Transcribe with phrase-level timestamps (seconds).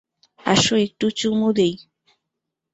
[0.45, 1.73] আসো একটু চুমু দিই।